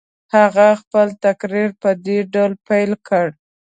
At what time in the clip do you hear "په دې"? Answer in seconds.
1.81-2.17